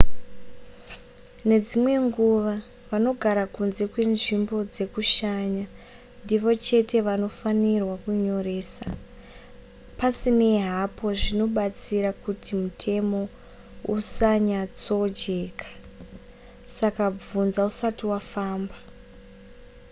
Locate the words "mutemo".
12.61-13.21